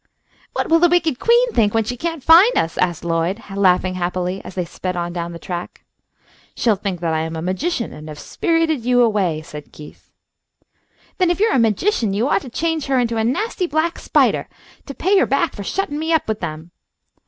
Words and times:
"What 0.53 0.67
will 0.67 0.79
the 0.79 0.89
wicked 0.89 1.19
queen 1.19 1.51
think 1.51 1.75
when 1.75 1.83
she 1.83 1.95
can't 1.95 2.23
find 2.23 2.57
us?" 2.57 2.75
asked 2.79 3.05
Lloyd, 3.05 3.39
laughing 3.55 3.93
happily, 3.93 4.43
as 4.43 4.55
they 4.55 4.65
sped 4.65 4.97
on 4.97 5.13
down 5.13 5.31
the 5.31 5.37
track. 5.37 5.85
"She'll 6.55 6.75
think 6.75 7.01
that 7.01 7.13
I 7.13 7.19
am 7.19 7.35
a 7.35 7.41
magician 7.43 7.93
and 7.93 8.07
have 8.09 8.17
spirited 8.17 8.83
you 8.83 9.03
away," 9.03 9.43
said 9.43 9.71
Keith. 9.71 10.09
"Then 11.19 11.29
if 11.29 11.39
you 11.39 11.45
are 11.49 11.55
a 11.55 11.59
magician 11.59 12.13
you 12.15 12.27
ought 12.27 12.41
to 12.41 12.49
change 12.49 12.87
her 12.87 12.97
into 12.97 13.17
a 13.17 13.23
nasty 13.23 13.67
black 13.67 13.99
spidah, 13.99 14.47
to 14.87 14.93
pay 14.95 15.15
her 15.19 15.27
back 15.27 15.53
fo' 15.53 15.61
shuttin' 15.61 15.99
me 15.99 16.11
up 16.11 16.27
with 16.27 16.39
them!" 16.39 16.71